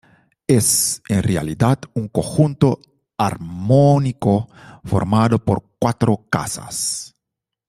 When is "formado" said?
4.83-5.37